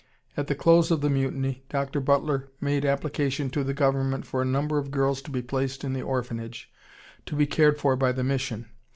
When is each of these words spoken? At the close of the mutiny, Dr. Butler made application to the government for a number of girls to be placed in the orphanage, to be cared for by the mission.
At 0.35 0.47
the 0.47 0.55
close 0.55 0.89
of 0.89 1.01
the 1.01 1.11
mutiny, 1.11 1.63
Dr. 1.69 1.99
Butler 1.99 2.49
made 2.59 2.85
application 2.85 3.51
to 3.51 3.63
the 3.63 3.75
government 3.75 4.25
for 4.25 4.41
a 4.41 4.45
number 4.45 4.79
of 4.79 4.89
girls 4.89 5.21
to 5.21 5.29
be 5.29 5.43
placed 5.43 5.83
in 5.83 5.93
the 5.93 6.01
orphanage, 6.01 6.71
to 7.27 7.35
be 7.35 7.45
cared 7.45 7.77
for 7.77 7.95
by 7.95 8.11
the 8.11 8.23
mission. 8.23 8.65